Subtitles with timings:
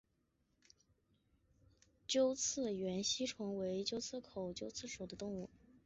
[2.07, 4.01] 鸻刺缘吸虫为棘口
[4.55, 5.47] 科刺缘属的动物。